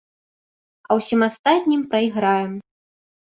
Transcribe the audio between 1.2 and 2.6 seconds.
астатнім прайграем.